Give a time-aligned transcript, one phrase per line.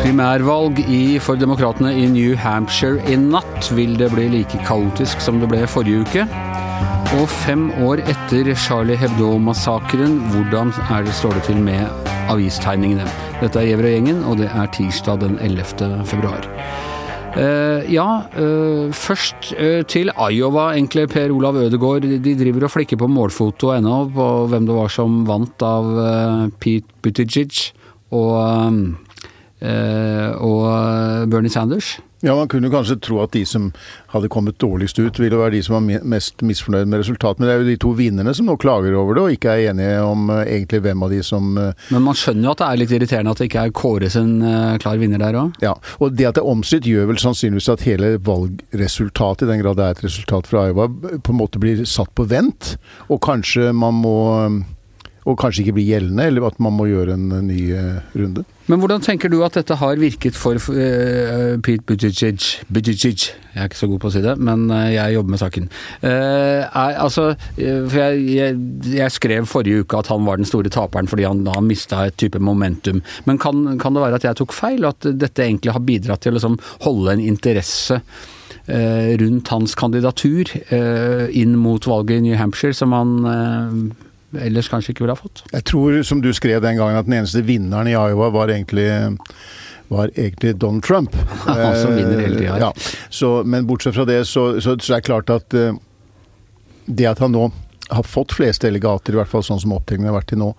[0.00, 3.68] Primærvalg i, for demokratene i New Hampshire i natt.
[3.76, 6.24] Vil det bli like kaotisk som det ble forrige uke?
[7.20, 11.84] Og fem år etter Charlie Hebdo-massakren, hvordan er det, står det til med
[12.32, 13.04] avistegningene?
[13.42, 16.04] Dette er Gjever og gjengen, og det er tirsdag den 11.
[16.08, 16.48] februar.
[17.32, 21.08] Eh, ja, eh, først eh, til Iowa, egentlig.
[21.08, 22.04] Per Olav Ødegaard.
[22.04, 25.88] De driver og flikker på målfoto ennå på hvem det var som vant av
[26.60, 27.72] Pete Buttigieg
[28.12, 28.92] og,
[29.62, 30.62] og
[31.32, 31.96] Bernie Sanders.
[32.22, 33.72] Ja, Man kunne kanskje tro at de som
[34.12, 37.40] hadde kommet dårligst ut, ville være de som var mest misfornøyd med resultatet.
[37.40, 39.72] Men det er jo de to vinnerne som nå klager over det, og ikke er
[39.72, 42.68] enige om eh, egentlig hvem av de som eh, Men man skjønner jo at det
[42.68, 45.56] er litt irriterende at det ikke er Kåre en eh, klar vinner der òg.
[45.64, 49.64] Ja, og det at det er omstridt gjør vel sannsynligvis at hele valgresultatet, i den
[49.64, 50.86] grad det er et resultat fra Iowa,
[51.18, 52.76] på en måte blir satt på vent.
[53.10, 54.16] Og kanskje man må
[55.22, 58.42] Og kanskje ikke blir gjeldende, eller at man må gjøre en ny eh, runde.
[58.70, 62.42] Men hvordan tenker du at dette har virket for uh, Pete Buttigieg
[62.72, 65.42] Buttigieg, jeg er ikke så god på å si det, men eh, jeg jobber med
[65.42, 65.70] saken.
[66.02, 68.60] Uh, er, altså, for jeg, jeg,
[68.98, 72.18] jeg skrev forrige uke at han var den store taperen fordi han, da mista et
[72.18, 73.02] type momentum.
[73.30, 76.26] Men kan, kan det være at jeg tok feil, og at dette egentlig har bidratt
[76.26, 78.02] til å liksom, holde en interesse
[78.62, 83.10] rundt hans kandidatur inn mot valget i New Hampshire, som han
[84.40, 85.44] ellers kanskje ikke ville ha fått?
[85.52, 88.88] Jeg tror, som du skrev den gangen, at den eneste vinneren i Iowa var egentlig
[89.92, 91.16] var egentlig Donald Trump.
[91.82, 92.58] Som vinner hele tida.
[92.58, 92.72] Ja,
[93.12, 95.76] så, men bortsett fra det, så, så, så er det klart at eh,
[96.86, 97.50] det at han nå
[97.92, 100.52] har fått flest delegater, i hvert fall sånn som opptellingen har vært til nå,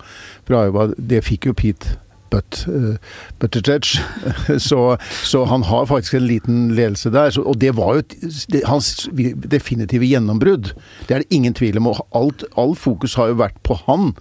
[0.46, 1.96] fra Iowa, det fikk jo Pete
[2.34, 2.96] Butt, uh,
[3.38, 3.86] Buttigieg.
[4.68, 7.30] så, så han har faktisk en liten ledelse der.
[7.30, 8.18] Så, og det var jo et,
[8.52, 9.08] det, hans
[9.50, 10.74] definitive gjennombrudd.
[11.08, 11.92] Det er det ingen tvil om.
[11.94, 14.12] Og alt, all fokus har jo vært på han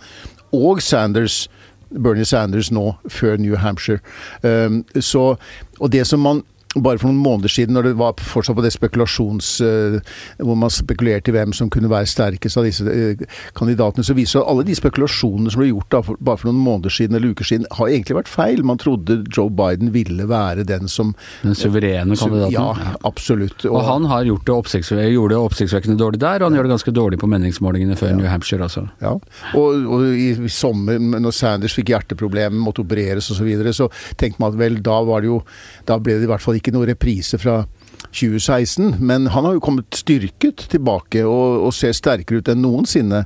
[0.53, 1.47] og Sanders.
[1.93, 3.99] Bernie Sanders nå, før New Hampshire.
[4.41, 5.35] Um, så,
[5.79, 6.41] og det som man
[6.75, 9.53] bare for noen måneder siden, når det var fortsatt på det spekulasjons...
[9.61, 9.99] Uh,
[10.43, 13.19] hvor man spekulerte i hvem som kunne være sterkest av disse uh,
[13.57, 16.63] kandidatene, så viser det at alle de spekulasjonene som ble gjort da, bare for noen
[16.63, 18.63] måneder siden eller uker siden, har egentlig vært feil.
[18.65, 21.13] Man trodde Joe Biden ville være den som
[21.43, 22.55] Den suverene kandidaten?
[22.55, 23.67] Ja, absolutt.
[23.67, 26.73] Og, og han har gjort det, gjorde det oppsiktsvekkende dårlig der, og han gjør det
[26.73, 28.17] ganske dårlig på meningsmålingene før ja.
[28.17, 28.87] New Hampshire, altså.
[29.03, 29.13] Ja,
[29.59, 33.89] og, og i, i sommer, når Sanders fikk hjerteproblemer, måtte opereres osv., så, videre, så
[34.19, 35.41] tenkte man at vel, da var det jo
[35.87, 37.65] Da ble det i hvert fall ikke noe reprise fra
[38.13, 43.23] 2016, men han har jo kommet styrket tilbake og, og ser sterkere ut enn noensinne.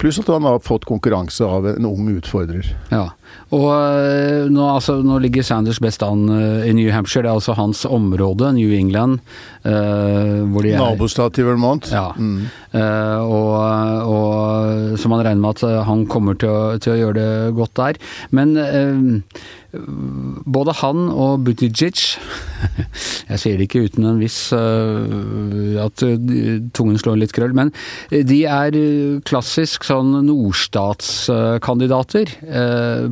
[0.00, 2.66] Pluss at han har fått konkurranse av en ung utfordrer.
[2.90, 3.10] Ja,
[3.54, 3.68] og
[4.50, 8.52] nå, altså, nå ligger Sanders best an i New Hampshire, det er altså hans område,
[8.56, 9.20] New England.
[9.60, 11.90] Uh, hvor de Nabostat til Vermont.
[11.92, 12.46] Ja, mm.
[12.72, 13.50] uh, og,
[14.08, 17.74] og, så man regner med at han kommer til å, til å gjøre det godt
[17.76, 18.00] der.
[18.32, 21.94] Men uh, både han og Buttigieg
[23.30, 26.02] Jeg sier det ikke uten en viss uh, at
[26.76, 27.70] tungen slår litt krøll, men
[28.10, 28.70] de er
[29.26, 32.26] klassisk sånn nordstatskandidater.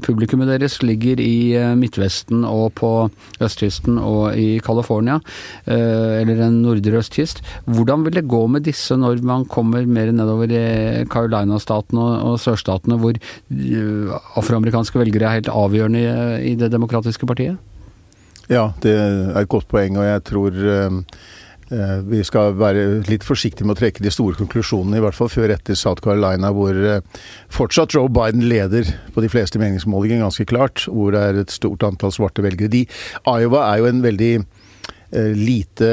[0.05, 3.11] Publikummet deres ligger i Midtvesten og på
[3.45, 5.21] østkysten og i California,
[5.67, 7.43] eller en nordre østkyst.
[7.71, 12.99] Hvordan vil det gå med disse når man kommer mer nedover i Carolina-statene og sørstatene,
[13.01, 13.15] hvor
[14.39, 16.03] afroamerikanske velgere er helt avgjørende
[16.48, 17.59] i, i det demokratiske partiet?
[18.49, 21.01] Ja, det er et godt poeng, og jeg tror uh,
[22.09, 25.53] vi skal være litt forsiktige med å trekke de store konklusjonene, i hvert fall før
[25.53, 30.87] etter South Carolina, hvor uh, fortsatt Joe Biden leder på de fleste meningsmålinger, ganske klart.
[30.89, 32.73] Hvor det er et stort antall svarte velgere.
[32.73, 32.87] De,
[33.29, 34.33] Iowa er jo en veldig
[35.09, 35.87] lite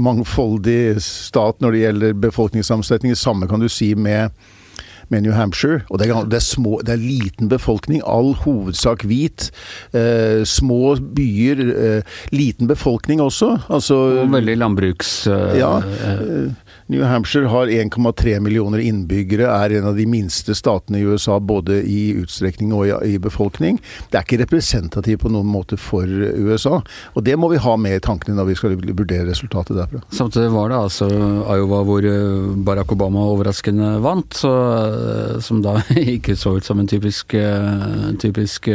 [0.00, 3.12] mangfoldig stat når det gjelder befolkningssammensetning.
[3.12, 4.32] Det samme kan du si med
[5.12, 5.82] med New Hampshire.
[5.90, 9.50] Og det er, det er, små, det er liten befolkning, all hovedsak hvit.
[9.94, 13.54] Eh, små byer, eh, liten befolkning også.
[13.68, 15.16] Altså, og veldig landbruks...
[15.26, 15.74] Eh, ja.
[16.86, 21.78] New Hampshire har 1,3 millioner innbyggere, er en av de minste statene i USA både
[21.88, 23.78] i utstrekning og i, befolkning.
[24.10, 26.82] Det er ikke representativt på noen måte for USA,
[27.14, 30.02] og det må vi ha med i tankene når vi skal vurdere resultatet derfra.
[30.12, 32.08] Samtidig var det altså Iowa hvor
[32.66, 34.52] Barack Obama overraskende vant, så,
[35.44, 35.78] som da
[36.16, 37.32] ikke så ut som en typisk,
[38.20, 38.68] typisk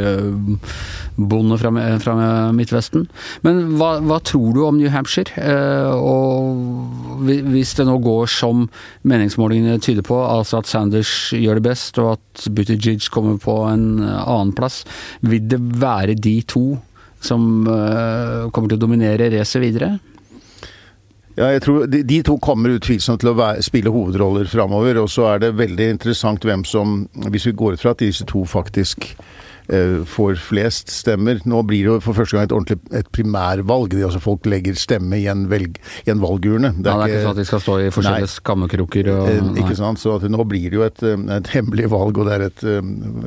[1.19, 2.17] bonde fra, fra
[2.55, 3.05] Midtvesten.
[3.45, 5.29] Men hva, hva, tror du om New Hampshire?
[6.00, 6.57] og
[7.19, 8.68] hvis det nå går som
[9.07, 14.04] meningsmålingene tyder på, altså at Sanders gjør det best og at Buttigieg kommer på en
[14.04, 14.84] annenplass,
[15.22, 16.68] vil det være de to
[17.19, 19.98] som uh, kommer til å dominere racet videre?
[21.36, 25.00] Ja, jeg tror de, de to kommer utvilsomt til å være, spille hovedroller framover.
[25.00, 28.28] Og så er det veldig interessant hvem som Hvis vi går ut fra at disse
[28.28, 29.49] to faktisk Eh,
[30.10, 31.39] får flest stemmer.
[31.50, 33.92] Nå blir det jo for første gang et ordentlig et primærvalg.
[33.94, 36.74] Det, altså folk legger stemme i en, velg, i en valgurne.
[36.77, 39.30] Det er, ja, det er ikke sånn at de skal stå i forskjellige skammekroker og
[39.31, 40.01] eh, Ikke sant.
[40.01, 42.66] Så nå blir det jo et, eh, et hemmelig valg, og det er et,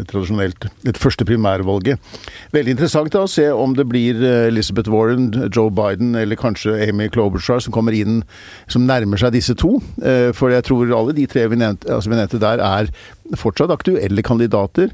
[0.03, 2.13] et tradisjonelt Et første primærvalget.
[2.55, 4.19] Veldig interessant da å se om det blir
[4.49, 8.23] Elizabeth Warren, Joe Biden eller kanskje Amy Klobuchar som kommer inn,
[8.71, 9.77] som nærmer seg disse to.
[10.37, 12.91] For jeg tror alle de tre vi nevnte, altså vi nevnte der, er
[13.39, 14.93] fortsatt aktuelle kandidater.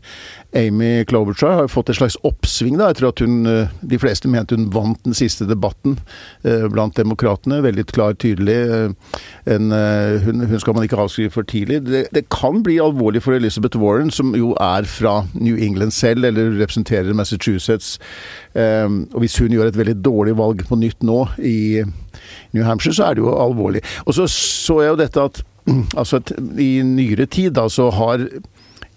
[0.57, 4.57] Amy Klobuchar har fått et slags oppsving da, tror at hun eh, De fleste mente
[4.57, 5.99] hun vant den siste debatten
[6.43, 7.61] eh, blant demokratene.
[7.65, 8.57] Veldig klar, tydelig.
[8.57, 9.13] Eh,
[9.55, 9.73] en,
[10.25, 11.83] hun, hun, skal man ikke avskrive for tidlig.
[11.87, 16.25] Det, det, kan bli alvorlig for Elizabeth Warren, som jo er fra New England selv,
[16.29, 17.97] eller representerer Massachusetts.
[18.59, 21.85] Og hvis hun gjør et veldig dårlig valg på nytt nå i
[22.53, 23.83] New Hampshire, så er det jo alvorlig.
[24.07, 25.43] Og så så jeg jo dette at
[26.01, 26.23] altså,
[26.59, 28.29] I nyere tid da, så har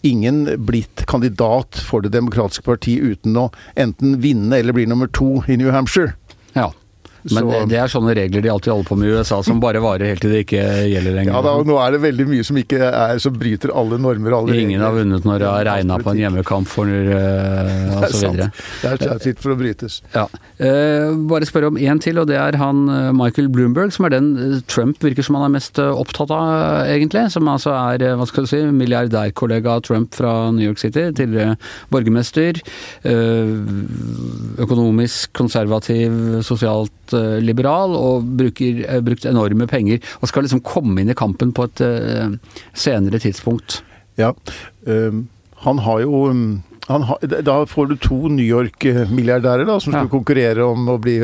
[0.01, 5.43] ingen blitt kandidat for Det demokratiske parti uten å enten vinne eller bli nummer to
[5.47, 6.15] i New Hampshire.
[7.29, 9.81] Men så, det er sånne regler de alltid holder på med i USA, som bare
[9.83, 11.35] varer helt til det ikke gjelder lenger.
[11.35, 14.37] Ja, da, og Nå er det veldig mye som ikke er, som bryter alle normer
[14.39, 14.85] alle Ingen regler.
[14.87, 18.49] har vunnet når det har regna på en hjemmekamp for uh, og så videre.
[18.81, 19.99] Det er sitt for å brytes.
[20.15, 20.25] Ja.
[20.57, 24.15] Uh, bare spørre om én til, og det er han uh, Michael Bloomberg, som er
[24.15, 24.31] den
[24.71, 27.27] Trump virker som han er mest opptatt av, egentlig.
[27.33, 31.57] Som altså er, hva skal du si, milliardærkollega av Trump fra New York City, tidligere
[31.93, 32.61] borgermester.
[34.61, 40.01] Økonomisk konservativ, sosialt Eh, liberal og bruker, eh, brukt enorme penger.
[40.21, 43.81] Og skal liksom komme inn i kampen på et uh, senere tidspunkt.
[44.19, 44.33] Ja,
[44.85, 45.27] um,
[45.65, 46.43] han har jo um
[46.91, 50.01] har, da får du to New York-milliardærer da, som ja.
[50.01, 51.17] skal konkurrere om å bli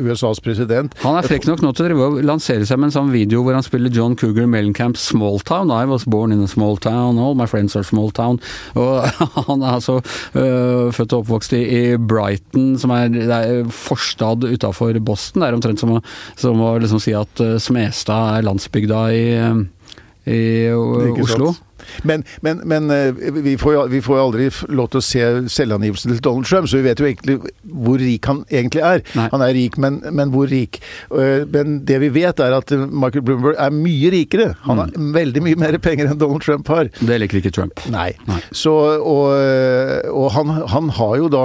[0.00, 0.94] USAs president.
[1.04, 3.66] Han er frekk nok nå til å lansere seg med en sånn video hvor han
[3.66, 5.72] spiller John Cougar Mellencamp Small Town.
[5.74, 8.40] I was born in a small town, all my friends are small town.
[8.78, 9.04] Og
[9.50, 14.96] han er altså øh, født og oppvokst i, i Brighton, som er, er forstad utafor
[15.04, 15.44] Boston.
[15.44, 16.02] Det er omtrent som å,
[16.40, 19.24] som å liksom si at uh, Smestad er landsbygda i,
[20.30, 20.40] i
[20.74, 21.52] Oslo.
[21.52, 21.66] Sant.
[22.08, 25.24] Men, men, men eh, vi, får jo, vi, får jo, aldri lov til å se
[25.52, 29.04] selvangivelsen til Donald Trump, så vi vet jo egentlig hvor rik han egentlig er.
[29.18, 29.28] Nei.
[29.34, 30.80] Han er rik, men, men, hvor rik?
[31.10, 34.50] Eh, men det vi vet, er at Michael Bloomberg er mye rikere.
[34.66, 35.10] Han har mm.
[35.16, 36.90] veldig mye mer penger enn Donald Trump har.
[37.00, 37.84] Det liker ikke Trump.
[37.92, 38.10] Nei.
[38.30, 38.40] Nei.
[38.56, 39.30] Så, og,
[40.10, 41.44] og han, han, har jo da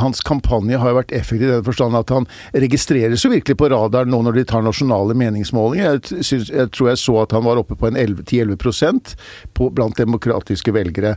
[0.00, 2.26] Hans kampanje har jo vært effektiv i den forstand at han
[2.56, 5.96] registreres jo virkelig på radaren nå når de tar nasjonale meningsmålinger.
[5.96, 9.16] Jeg, synes, jeg tror jeg så at han var oppe på en 10-11
[9.56, 11.16] på, blant demokratiske velgere.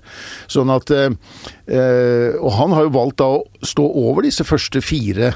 [0.52, 1.12] Sånn at eh,
[1.68, 5.34] eh, Og han har jo valgt da å stå over disse første fire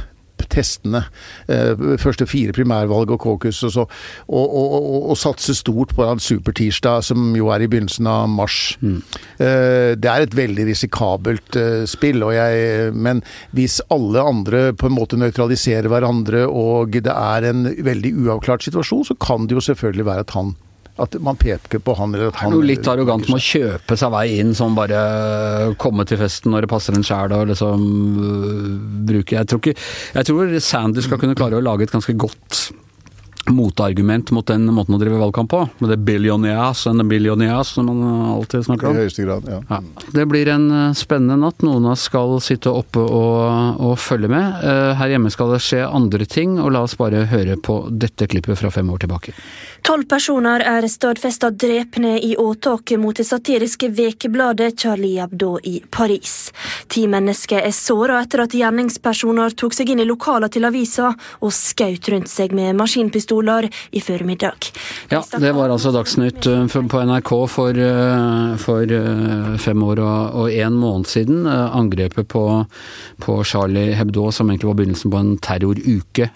[0.53, 1.03] testene.
[1.47, 3.85] Eh, første fire primærvalg og caucus og så.
[4.27, 8.27] Og, og, og, og satse stort på en supertirsdag, som jo er i begynnelsen av
[8.31, 8.59] mars.
[8.83, 9.00] Mm.
[9.38, 11.59] Eh, det er et veldig risikabelt
[11.89, 13.24] spill, jeg, men
[13.56, 19.07] hvis alle andre på en måte nøytraliserer hverandre og det er en veldig uavklart situasjon,
[19.09, 20.53] så kan det jo selvfølgelig være at han
[21.01, 24.13] at man peker på han eller at han noe litt arrogant med å kjøpe seg
[24.13, 27.88] vei inn, som bare komme til festen når det passer en sjæl og liksom
[28.19, 28.69] uh,
[29.10, 32.68] bruke jeg tror, ikke, jeg tror Sanders skal kunne klare å lage et ganske godt
[33.51, 35.57] motargument mot den måten å drive valgkamp på.
[35.84, 38.96] Med det 'billionaires and the billionaires' som man alltid snakker om.
[38.96, 39.60] I høyeste grad, ja.
[39.67, 39.82] ja.
[40.15, 41.60] Det blir en uh, spennende natt.
[41.65, 44.63] Noen av oss skal sitte oppe og, og følge med.
[44.96, 48.62] Her hjemme skal det skje andre ting, og la oss bare høre på dette klippet
[48.62, 49.36] fra fem år tilbake.
[49.84, 56.54] Tolv personer er stadfesta drepne i åtaket mot det satiriske vekebladet Charlie Hebdo i Paris.
[56.88, 61.10] Ti mennesker er såra etter at gjerningspersoner tok seg inn i lokalene til avisa
[61.44, 64.70] og skjøt rundt seg med maskinpistoler i formiddag.
[65.12, 70.48] Ja, det var altså Dagsnytt eh, på NRK for, eh, for eh, fem år og
[70.48, 71.44] en måned siden.
[71.44, 72.46] Angrepet på,
[73.20, 76.32] på Charlie Hebdo, som egentlig var begynnelsen på en terroruke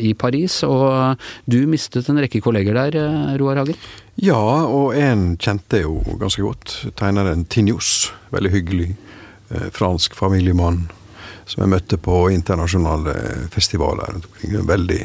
[0.00, 0.62] i Paris.
[0.64, 3.80] Og du mistet en rekke kolleger der, eh, Roar Hager?
[4.22, 6.76] Ja, og en kjente jeg jo ganske godt.
[6.96, 8.12] Tegneren Tinjos.
[8.32, 8.92] Veldig hyggelig
[9.50, 10.86] eh, fransk familiemann
[11.46, 13.14] som jeg møtte på internasjonale
[13.54, 14.18] festivaler.
[14.48, 15.02] En veldig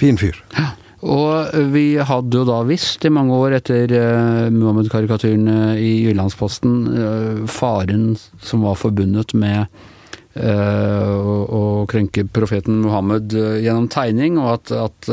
[0.00, 0.40] fin fyr.
[0.56, 0.72] Ja.
[1.04, 6.78] Og vi hadde jo da visst i mange år etter uh, Muhammed-karikaturen uh, i Jyllandsposten
[6.88, 9.68] uh, faren som var forbundet med
[10.34, 15.10] å krenke profeten Muhammed gjennom tegning, og at, at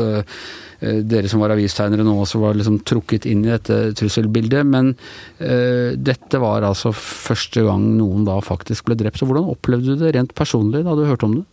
[0.82, 4.66] Eh, dere som var avistegnere nå også var liksom trukket inn i dette trusselbildet.
[4.66, 4.92] Men
[5.38, 9.20] uh, dette var altså første gang noen da faktisk ble drept.
[9.20, 11.46] Så hvordan opplevde du det rent personlig da du hørte om det?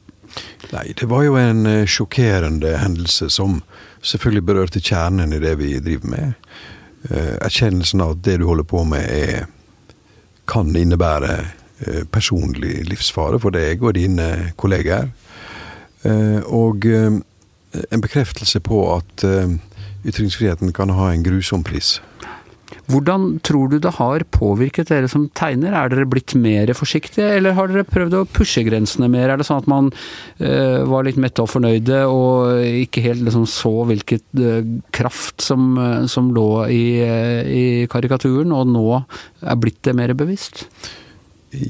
[0.74, 3.62] Nei, det var jo en eh, sjokkerende hendelse som
[4.06, 6.52] selvfølgelig berørte kjernen i det vi driver med.
[7.10, 9.48] Eh, erkjennelsen av at det du holder på med, er,
[10.50, 11.56] kan innebære eh,
[12.12, 15.10] personlig livsfare for deg og dine kollegaer.
[16.50, 19.26] Og en bekreftelse på at
[20.08, 21.98] ytringsfriheten kan ha en grusom pris.
[22.90, 25.76] Hvordan tror du det har påvirket dere som tegner?
[25.78, 29.30] Er dere blitt mer forsiktige, eller har dere prøvd å pushe grensene mer?
[29.30, 33.46] Er det sånn at man uh, var litt mette og fornøyde, og ikke helt liksom,
[33.50, 34.62] så hvilket uh,
[34.96, 36.84] kraft som, uh, som lå i,
[37.46, 40.66] i, karikaturen, og nå er blitt det mer bevisst?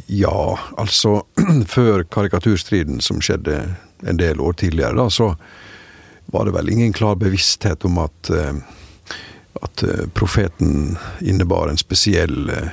[0.08, 1.24] Ja, altså
[1.76, 3.62] Før karikaturstriden, som skjedde
[4.08, 5.34] en del år tidligere, da, så
[6.30, 8.30] var det vel ingen klar bevissthet om at
[9.62, 12.70] at eh, profeten innebar en spesiell eh,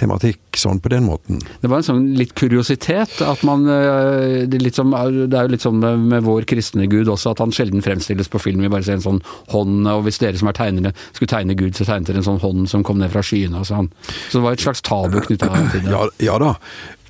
[0.00, 1.40] tematikk sånn på den måten.
[1.62, 5.54] Det var en sånn litt kuriositet at man eh, Det, er, som, det er jo
[5.54, 8.64] litt sånn med vår kristne gud også, at han sjelden fremstilles på film.
[8.64, 9.22] Vi bare ser en sånn
[9.52, 12.42] hånd, og hvis dere som er tegnere skulle tegne Gud, så tegnet dere en sånn
[12.42, 13.90] hånd som kom ned fra skyene og sånn.
[14.28, 15.92] Så det var et slags tabu knytta til det.
[15.92, 16.54] Ja, ja da.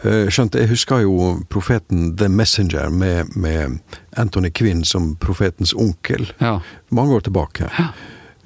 [0.07, 3.81] Skjønt, jeg husker jo profeten The Messenger med, med
[4.21, 6.59] Anthony Quinn som profetens onkel ja.
[6.95, 7.71] mange år tilbake.
[7.78, 7.90] Ja.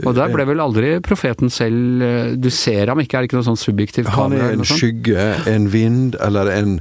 [0.06, 3.40] Og der ble vel aldri profeten selv eh, Du ser ham ikke, er det ikke
[3.40, 4.50] noe sånn subjektivt kamera?
[4.50, 6.74] Han er en skygge, en vind eller en,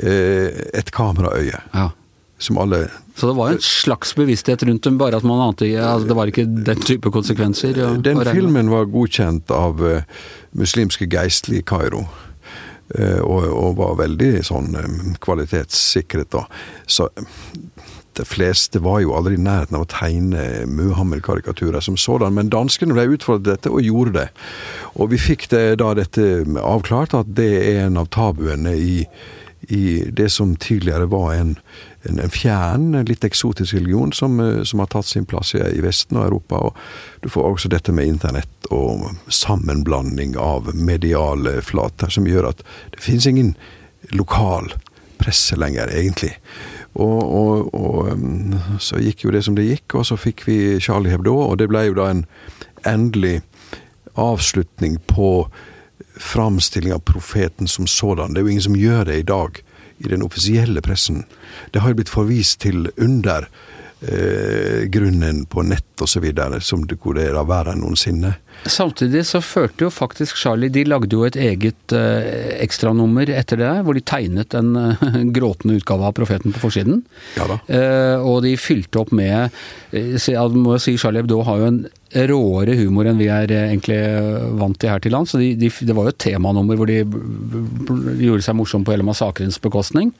[0.00, 1.60] eh, et kameraøye.
[1.74, 1.90] Ja.
[2.42, 6.08] Som alle Så det var en slags bevissthet rundt dem, bare at man ante altså
[6.10, 7.78] Det var ikke den type konsekvenser?
[7.78, 9.80] Ja, den filmen var godkjent av
[10.58, 12.02] muslimske geistlige i Kairo.
[12.94, 14.74] Og, og, var veldig sånn
[15.24, 16.42] kvalitetssikret, da.
[16.84, 17.06] Så
[18.18, 22.96] de fleste var jo aldri i nærheten av å tegne Muhammed-karikaturer som sådan, men danskene
[22.96, 24.28] ble utfordret dette, og gjorde det.
[24.94, 29.04] Og vi fikk det, da dette avklart, at det er en av tabuene i,
[29.68, 31.54] i det som tidligere var en,
[32.08, 36.20] en, en fjern, litt eksotisk religion som, som, har tatt sin plass i, i, Vesten
[36.20, 36.60] og Europa.
[36.68, 42.64] Og du får også dette med internett og sammenblanding av mediale flater, som gjør at
[42.94, 43.54] det finnes ingen
[44.12, 44.72] lokal
[45.18, 46.34] presse lenger, egentlig.
[46.94, 50.58] Og, og, og, um, så gikk jo det som det gikk, og så fikk vi
[50.80, 52.24] Charlie Hebdo, og det ble jo da en
[52.86, 53.40] endelig
[54.20, 55.48] avslutning på
[56.22, 58.34] framstilling av profeten som sådan.
[58.34, 59.58] Det er jo ingen som gjør det i dag
[59.98, 61.24] i den offisielle pressen.
[61.74, 63.48] Det har jo blitt forvist til under
[64.04, 66.26] eh, grunnen på nett osv.
[66.60, 68.34] som det hvor det er verre enn noensinne.
[68.64, 73.72] Samtidig så førte jo faktisk Charlie De lagde jo et eget eh, ekstranummer etter det,
[73.84, 77.02] hvor de tegnet en eh, gråtende utgave av Profeten på forsiden.
[77.38, 77.58] Ja da.
[77.68, 79.50] Eh, og de fylte opp med
[79.92, 81.84] eh, må jo si Charlie Hebdo har jo en
[82.14, 83.98] råere humor enn vi er eh, egentlig
[84.60, 85.34] vant til her til lands.
[85.34, 89.06] Så de, de, det var jo et temanummer hvor de gjorde seg morsomme på hele
[89.06, 90.14] massakrens bekostning.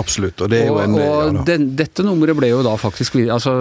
[0.00, 0.40] Absolutt.
[0.44, 3.18] Og det er jo og, en Og ja, den, dette nummeret ble jo da faktisk
[3.26, 3.54] altså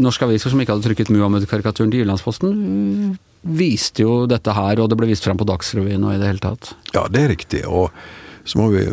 [0.00, 3.16] Norske aviser som ikke hadde trykket Muhammed-karikaturen til Jyllandsposten
[3.46, 6.42] viste jo dette her, og det ble vist fram på Dagsrevyen og i det hele
[6.42, 6.72] tatt.
[6.96, 7.62] Ja, det er riktig.
[7.66, 7.92] og
[8.46, 8.84] så må vi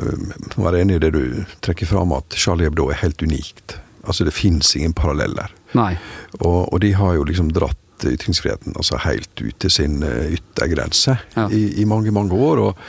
[0.58, 3.78] være enig i det du trekker fram, at Charlie Hebdo er helt unikt.
[4.04, 5.54] Altså, det fins ingen paralleller.
[5.78, 5.94] Nei.
[6.40, 11.18] Og, og, de har jo liksom dratt ytringsfriheten altså helt ut til sin eh, yttergrense
[11.36, 11.50] ja.
[11.50, 12.68] i, i, mange, mange år.
[12.70, 12.86] og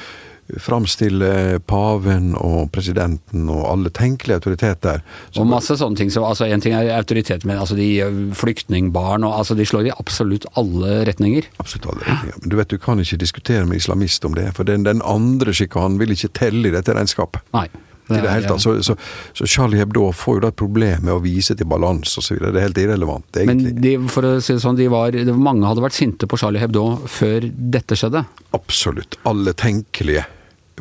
[0.61, 5.01] framstille paven og presidenten og alle tenkelige autoriteter.
[5.41, 6.13] Og masse sånne ting.
[6.13, 9.95] Så, altså, en ting er autoritet, men altså, de flyktningbarn og altså, De slår i
[9.95, 11.49] absolutt alle retninger.
[11.63, 12.43] Absolutt alle retninger.
[12.43, 14.51] Men du vet, du kan ikke diskutere med islamist om det.
[14.59, 17.45] For den, den andre sjikanen vil ikke telle i dette regnskapet.
[17.57, 17.69] Nei.
[18.07, 18.97] Det det hele, så, så,
[19.33, 22.37] så, Charlie Hebdo får jo da et problem med å vise til balanse osv.
[22.43, 23.73] Det er helt irrelevant, egentlig.
[23.73, 26.61] Men de, for å si det sånn, de var, mange hadde vært sinte på Charlie
[26.61, 28.27] Hebdo før dette skjedde?
[28.57, 29.17] Absolutt.
[29.31, 30.27] Alle tenkelige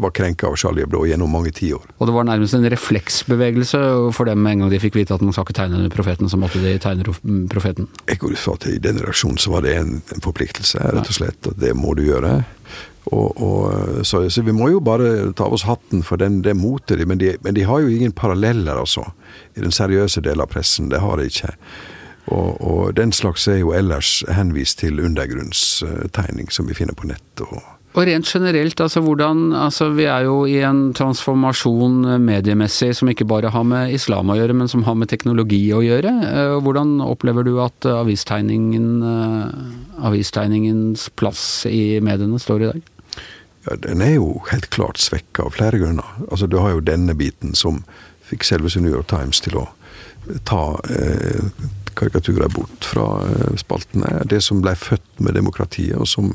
[0.02, 1.84] var krenka av Charlie Hebdo gjennom mange tiår.
[1.98, 3.82] Og det var nærmest en refleksbevegelse
[4.16, 6.62] for dem en gang de fikk vite at man skal ikke tegne profeten, så måtte
[6.64, 7.06] de tegne
[7.52, 7.90] profeten?
[8.10, 11.14] Jeg går ut fra at i den reaksjonen så var det en, en forpliktelse, rett
[11.14, 11.52] og slett.
[11.52, 12.40] Og det må du gjøre.
[13.12, 16.56] Og, og, så, så, vi må jo bare ta av oss hatten for den, det
[16.56, 17.04] motet.
[17.08, 19.10] Men de, men de har jo ingen paralleller, altså.
[19.58, 20.92] I den seriøse delen av pressen.
[20.94, 21.52] Det har de ikke.
[22.32, 27.44] Og, og, den slags er jo ellers henvist til undergrunnstegning som vi finner på nett.
[27.44, 27.60] og
[27.94, 33.28] og rent generelt, altså hvordan altså Vi er jo i en transformasjon mediemessig som ikke
[33.30, 36.10] bare har med islam å gjøre, men som har med teknologi å gjøre.
[36.26, 42.93] Eh, hvordan opplever du at avistegningen, eh, avistegningens plass i mediene står i dag?
[43.66, 46.10] Ja, Den er jo helt klart svekka av flere grunner.
[46.30, 47.84] Altså Du har jo denne biten som
[48.28, 49.68] fikk selveste New York Times til å
[50.48, 51.50] ta eh,
[51.94, 54.24] karikaturer bort fra eh, spaltene.
[54.26, 56.32] Det som ble født med demokratiet, og som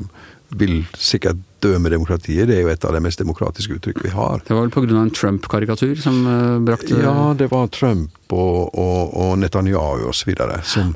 [0.57, 4.13] vil sikkert dø med demokratiet, det er jo et av de mest demokratiske uttrykk vi
[4.13, 4.41] har.
[4.47, 5.01] Det var vel pga.
[5.01, 10.33] en Trump-karikatur som eh, brakte Ja, det var Trump og, og, og Netanyahu osv.
[10.63, 10.93] Som,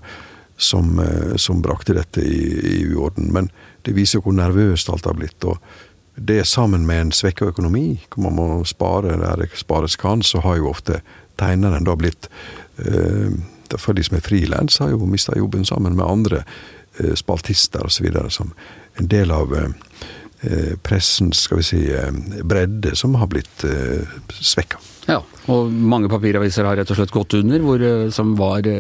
[0.57, 2.43] som, uh, som brakte dette i,
[2.77, 3.31] i uorden.
[3.33, 3.49] Men
[3.83, 5.43] det viser jo hvor nervøst alt har blitt.
[5.43, 5.59] og
[6.15, 10.43] det sammen med en svekka økonomi, hvor man må spare der det spares kan, så
[10.45, 11.01] har jo ofte
[11.41, 12.29] tegneren da blitt
[12.77, 13.33] eh,
[13.73, 16.43] For de som er frilans, har jo mista jobben sammen med andre
[16.99, 18.05] eh, spaltister osv.
[18.29, 18.53] som
[19.01, 21.81] en del av eh, pressens skal vi si,
[22.43, 24.77] bredde som har blitt eh, svekka.
[25.07, 27.81] Ja, og mange papiraviser har rett og slett gått under, hvor,
[28.13, 28.77] som var det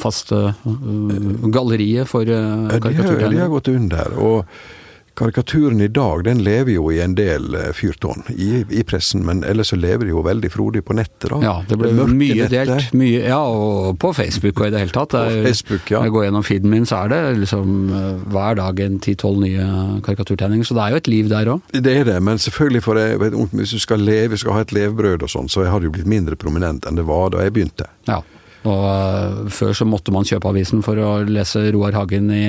[0.00, 3.28] faste galleriet for karikaturtegnere.
[3.28, 4.16] De, de har gått under.
[4.16, 4.77] og
[5.18, 9.40] Karikaturen i dag den lever jo i en del eh, fyrtårn i, i, pressen, men
[9.42, 11.32] ellers så lever de jo veldig frodig på nettet.
[11.32, 11.40] da.
[11.42, 12.92] Ja, det ble det mye delt.
[12.94, 15.16] Mye, ja, og på Facebook og i det hele tatt.
[15.16, 15.98] På Facebook, ja.
[15.98, 19.42] Når jeg går gjennom feeden min, så er det liksom eh, hver dag en ti-tolv
[19.42, 19.68] nye
[20.06, 20.70] karikaturtegninger.
[20.70, 21.74] Så det er jo et liv der òg.
[21.74, 24.76] Det er det, men selvfølgelig for jeg, vet, hvis du skal leve, skal ha et
[24.76, 27.58] levebrød og sånn, så har det jo blitt mindre prominent enn det var da jeg
[27.58, 27.90] begynte.
[28.06, 28.22] Ja.
[28.66, 32.46] Og uh, før så måtte man kjøpe avisen for å lese Roar Hagen i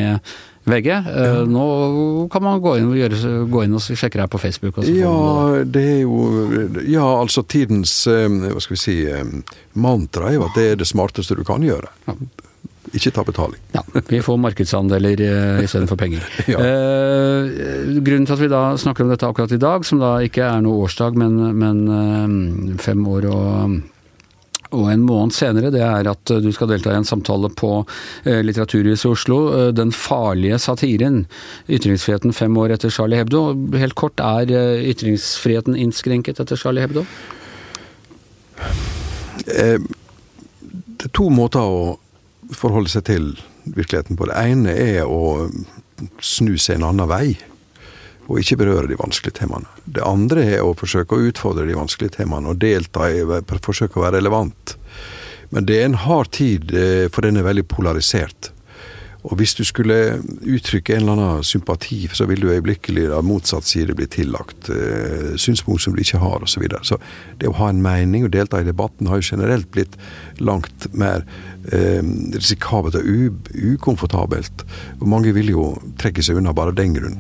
[0.64, 0.90] VG.
[0.90, 1.46] Uh, ja.
[1.48, 1.68] Nå
[2.32, 4.82] kan man gå inn, gjøre, gå inn og sjekke deg på Facebook.
[4.86, 6.20] ja, det er jo
[6.90, 9.42] Ja, altså tidens um, hva skal vi si um,
[9.74, 11.92] mantra er jo at det er det smarteste du kan gjøre.
[12.10, 12.18] Ja.
[12.96, 13.60] Ikke ta betaling.
[13.76, 15.22] Ja, Vi får markedsandeler
[15.62, 16.24] istedenfor penger.
[16.50, 16.58] ja.
[16.58, 20.48] eh, grunnen til at vi da snakker om dette akkurat i dag, som da ikke
[20.48, 23.78] er noe årsdag, men, men fem år og
[24.76, 27.72] og en måned senere, det er at du skal delta i en samtale på
[28.24, 29.40] eh, Litteraturhuset i Oslo.
[29.56, 31.24] Eh, den farlige satiren.
[31.70, 33.48] Ytringsfriheten fem år etter Charlie Hebdo.
[33.82, 37.06] Helt kort, er eh, ytringsfriheten innskrenket etter Charlie Hebdo?
[39.50, 39.58] Det
[41.10, 41.98] er to måter å
[42.54, 43.32] forholde seg til
[43.66, 44.30] virkeligheten på.
[44.30, 45.50] Det ene er å
[46.22, 47.40] snu seg en annen vei
[48.30, 49.70] og ikke berøre de vanskelige temaene.
[49.90, 53.26] Det andre er å forsøke å utfordre de vanskelige temaene og delta i
[53.66, 54.78] forsøke å være relevant.
[55.50, 58.52] Men det er en hard tid, eh, for den er veldig polarisert.
[59.28, 63.68] Og hvis du skulle uttrykke en eller annen sympati, så vil du øyeblikkelig av motsatt
[63.68, 66.54] side bli tillagt eh, synspunkt som du ikke har, osv.
[66.54, 66.86] Så, videre.
[66.88, 66.98] så
[67.42, 69.98] det å ha en mening og delta i debatten har jo generelt blitt
[70.40, 71.26] langt mer
[71.74, 72.00] eh,
[72.38, 74.64] risikabelt og ukomfortabelt.
[75.02, 77.20] Og mange vil jo trekke seg unna bare av den grunn.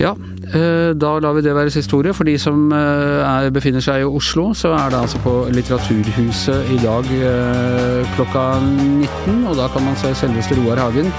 [0.00, 0.14] Ja,
[0.54, 2.14] eh, da lar vi det være siste ordet.
[2.16, 6.74] For de som eh, er, befinner seg i Oslo, så er det altså på Litteraturhuset
[6.74, 9.46] i dag eh, klokka 19.
[9.50, 11.12] Og da kan man se selveste Roar Hagen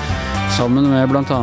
[0.58, 1.40] sammen med bl.a.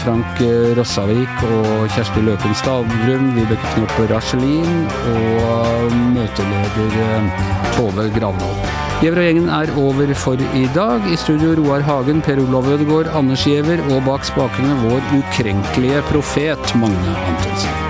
[0.00, 0.40] Frank
[0.78, 7.30] Rossavik og Kjersti Løken Stavrum, Vibeke Knopp Raselin og møteleder
[7.76, 8.60] Tove Gravdal.
[9.00, 11.10] Giæver og gjengen er over for i dag.
[11.12, 16.76] I studio Roar Hagen, Per Olav Ødegaard, Anders Giæver og bak spakene vår ukrenkelige profet
[16.80, 17.85] Magne Antonsen.